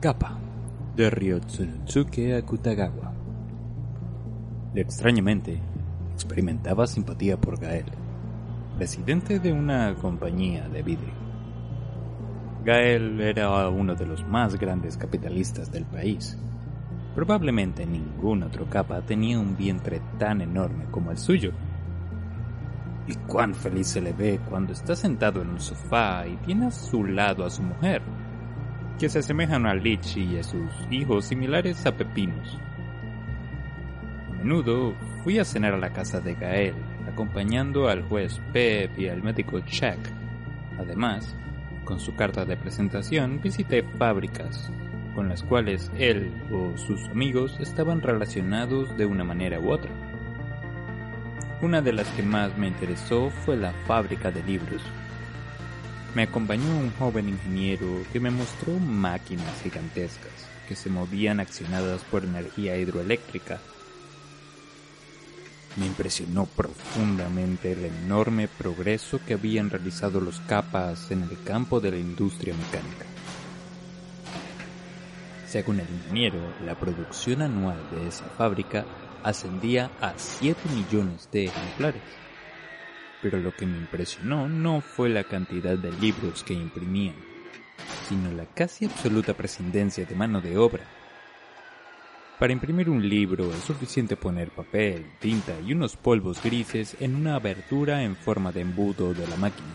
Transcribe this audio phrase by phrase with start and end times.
[0.00, 0.38] Kappa,
[0.96, 3.12] de Ryotsunotsuke Akutagawa.
[4.74, 5.60] Extrañamente,
[6.14, 7.84] experimentaba simpatía por Gael,
[8.78, 11.12] presidente de una compañía de vidrio.
[12.64, 16.38] Gael era uno de los más grandes capitalistas del país.
[17.14, 21.52] Probablemente ningún otro capa tenía un vientre tan enorme como el suyo.
[23.06, 26.70] Y cuán feliz se le ve cuando está sentado en un sofá y tiene a
[26.70, 28.00] su lado a su mujer,
[29.00, 32.58] que se asemejan a Lichi y a sus hijos similares a pepinos.
[34.28, 36.74] A menudo fui a cenar a la casa de Gael,
[37.10, 39.98] acompañando al juez Pep y al médico Chuck.
[40.78, 41.34] Además,
[41.84, 44.70] con su carta de presentación visité fábricas
[45.14, 49.90] con las cuales él o sus amigos estaban relacionados de una manera u otra.
[51.62, 54.82] Una de las que más me interesó fue la fábrica de libros.
[56.14, 60.32] Me acompañó un joven ingeniero que me mostró máquinas gigantescas
[60.68, 63.60] que se movían accionadas por energía hidroeléctrica.
[65.76, 71.92] Me impresionó profundamente el enorme progreso que habían realizado los capas en el campo de
[71.92, 73.06] la industria mecánica.
[75.46, 78.84] Según el ingeniero, la producción anual de esa fábrica
[79.22, 82.02] ascendía a 7 millones de ejemplares.
[83.22, 87.16] Pero lo que me impresionó no fue la cantidad de libros que imprimían,
[88.08, 90.84] sino la casi absoluta prescindencia de mano de obra.
[92.38, 97.34] Para imprimir un libro es suficiente poner papel, tinta y unos polvos grises en una
[97.34, 99.68] abertura en forma de embudo de la máquina.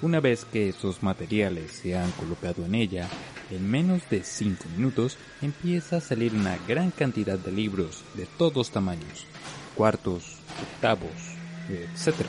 [0.00, 3.08] Una vez que esos materiales se han colocado en ella,
[3.50, 8.70] en menos de 5 minutos empieza a salir una gran cantidad de libros de todos
[8.70, 9.26] tamaños,
[9.74, 11.35] cuartos, octavos,
[11.68, 12.26] etc.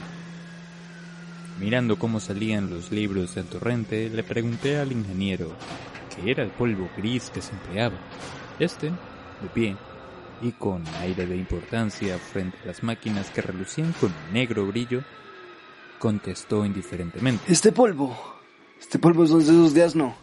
[1.59, 5.53] Mirando cómo salían los libros del torrente, le pregunté al ingeniero
[6.15, 7.97] qué era el polvo gris que se empleaba.
[8.59, 9.77] Este, de pie,
[10.41, 15.03] y con aire de importancia frente a las máquinas que relucían con negro brillo,
[15.99, 17.51] contestó indiferentemente.
[17.51, 18.15] Este polvo,
[18.79, 20.15] este polvo son sesos de asno.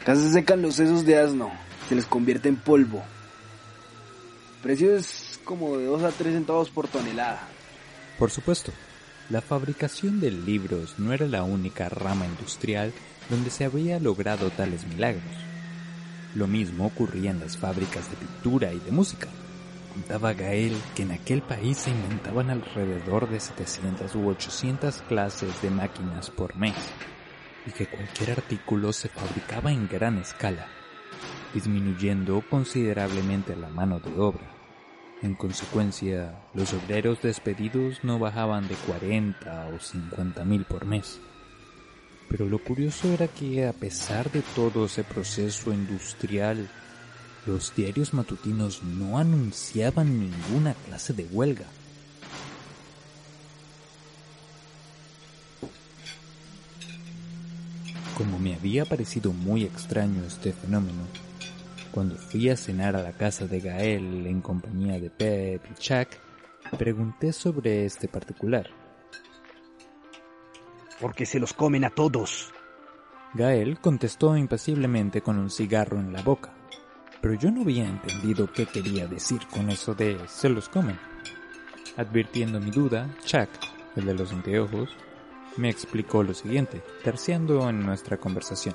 [0.00, 1.50] Acá se secan los sesos de asno,
[1.88, 3.02] se les convierte en polvo.
[4.56, 7.48] El precio es como de 2 a 3 centavos por tonelada.
[8.18, 8.72] Por supuesto,
[9.28, 12.92] la fabricación de libros no era la única rama industrial
[13.28, 15.34] donde se había logrado tales milagros.
[16.34, 19.28] Lo mismo ocurría en las fábricas de pintura y de música.
[19.92, 25.70] Contaba Gael que en aquel país se inventaban alrededor de 700 u 800 clases de
[25.70, 26.74] máquinas por mes
[27.66, 30.68] y que cualquier artículo se fabricaba en gran escala,
[31.52, 34.55] disminuyendo considerablemente la mano de obra.
[35.22, 41.20] En consecuencia, los obreros despedidos no bajaban de 40 o 50 mil por mes.
[42.28, 46.68] Pero lo curioso era que a pesar de todo ese proceso industrial,
[47.46, 51.66] los diarios matutinos no anunciaban ninguna clase de huelga.
[58.18, 61.04] Como me había parecido muy extraño este fenómeno,
[61.96, 66.08] cuando fui a cenar a la casa de Gael en compañía de Pep y Chuck,
[66.76, 68.68] pregunté sobre este particular.
[71.00, 72.52] Porque se los comen a todos.
[73.32, 76.52] Gael contestó impasiblemente con un cigarro en la boca,
[77.22, 80.98] pero yo no había entendido qué quería decir con eso de se los comen.
[81.96, 83.48] Advirtiendo mi duda, Chuck,
[83.96, 84.90] el de los anteojos,
[85.56, 88.74] me explicó lo siguiente, terciando en nuestra conversación.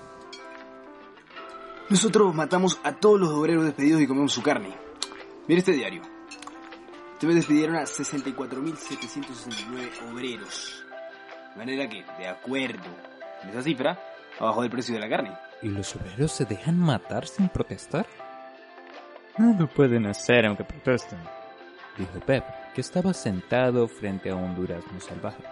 [1.91, 4.74] Nosotros matamos a todos los obreros despedidos y comemos su carne.
[5.46, 6.02] Mira este diario.
[7.22, 10.85] Mes despidieron a 64.769 obreros.
[11.51, 12.90] De manera que, de acuerdo
[13.41, 14.00] con esa cifra,
[14.40, 15.34] abajo del precio de la carne.
[15.62, 18.07] ¿Y los obreros se dejan matar sin protestar?
[19.38, 21.19] No lo pueden hacer aunque protesten,
[21.97, 25.44] dijo Pep, que estaba sentado frente a un durazno salvaje.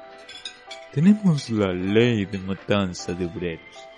[0.94, 3.89] Tenemos la ley de matanza de obreros.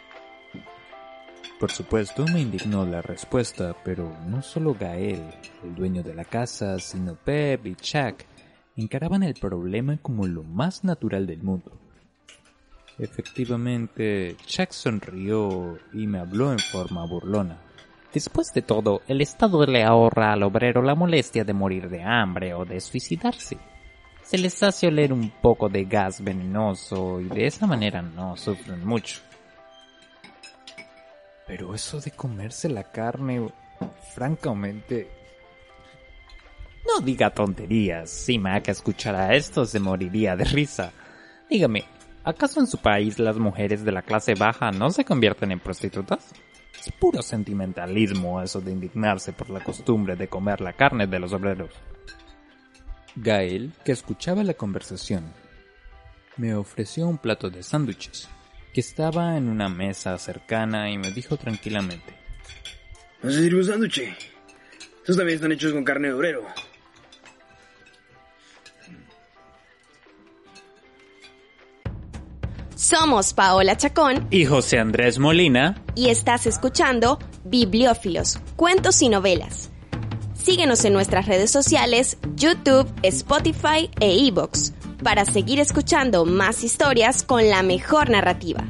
[1.62, 5.22] Por supuesto me indignó la respuesta, pero no solo Gael,
[5.64, 8.24] el dueño de la casa, sino Pep y Chuck
[8.76, 11.72] encaraban el problema como lo más natural del mundo.
[12.98, 17.60] Efectivamente, Chuck sonrió y me habló en forma burlona.
[18.12, 22.56] Después de todo, el Estado le ahorra al obrero la molestia de morir de hambre
[22.56, 23.60] o de suicidarse.
[24.24, 28.84] Se les hace oler un poco de gas venenoso y de esa manera no sufren
[28.84, 29.22] mucho.
[31.52, 33.52] Pero eso de comerse la carne,
[34.16, 35.12] francamente...
[36.88, 38.10] No diga tonterías.
[38.10, 40.94] Si Maca escuchara esto se moriría de risa.
[41.50, 41.84] Dígame,
[42.24, 46.32] ¿acaso en su país las mujeres de la clase baja no se convierten en prostitutas?
[46.80, 51.34] Es puro sentimentalismo eso de indignarse por la costumbre de comer la carne de los
[51.34, 51.72] obreros.
[53.18, 55.26] Gael, que escuchaba la conversación,
[56.38, 58.30] me ofreció un plato de sándwiches,
[58.74, 62.16] que estaba en una mesa cercana y me dijo tranquilamente.
[63.22, 64.00] ¿No se sirve un sándwich?
[65.00, 66.46] Estos también están hechos con carne de obrero.
[72.76, 79.71] Somos Paola Chacón Y José Andrés Molina, y estás escuchando Bibliófilos, Cuentos y Novelas.
[80.44, 84.72] Síguenos en nuestras redes sociales, YouTube, Spotify e iVoox
[85.04, 88.64] para seguir escuchando más historias con la mejor narrativa.